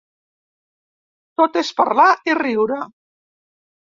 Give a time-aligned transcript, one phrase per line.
[1.41, 2.79] Tot és parlar i riure.